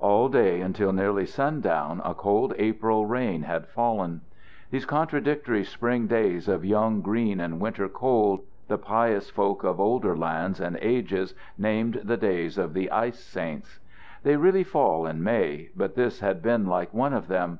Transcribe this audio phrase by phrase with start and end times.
[0.00, 4.20] All day until nearly sundown a cold April rain had fallen.
[4.70, 10.14] These contradictory spring days of young green and winter cold the pious folk of older
[10.14, 13.80] lands and ages named the days of the ice saints.
[14.24, 17.58] They really fall in May, but this had been like one of them.